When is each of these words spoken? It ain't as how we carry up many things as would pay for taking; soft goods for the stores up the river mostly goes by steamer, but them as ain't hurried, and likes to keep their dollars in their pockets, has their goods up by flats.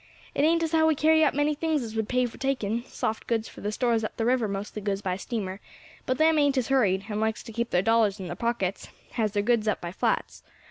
It 0.33 0.41
ain't 0.41 0.63
as 0.63 0.71
how 0.71 0.87
we 0.87 0.95
carry 0.95 1.23
up 1.23 1.35
many 1.35 1.53
things 1.53 1.83
as 1.83 1.95
would 1.95 2.09
pay 2.09 2.25
for 2.25 2.39
taking; 2.39 2.81
soft 2.87 3.27
goods 3.27 3.47
for 3.47 3.61
the 3.61 3.71
stores 3.71 4.03
up 4.03 4.17
the 4.17 4.25
river 4.25 4.47
mostly 4.47 4.81
goes 4.81 4.99
by 4.99 5.15
steamer, 5.15 5.59
but 6.07 6.17
them 6.17 6.39
as 6.39 6.43
ain't 6.43 6.65
hurried, 6.65 7.05
and 7.07 7.21
likes 7.21 7.43
to 7.43 7.53
keep 7.53 7.69
their 7.69 7.83
dollars 7.83 8.19
in 8.19 8.25
their 8.25 8.35
pockets, 8.35 8.89
has 9.11 9.33
their 9.33 9.43
goods 9.43 9.67
up 9.67 9.79
by 9.79 9.91
flats. 9.91 10.41